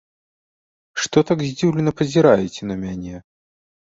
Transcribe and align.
Што 1.01 1.17
так 1.31 1.43
здзіўлена 1.49 1.91
пазіраеце 2.01 2.61
на 2.71 2.75
мяне? 2.87 3.15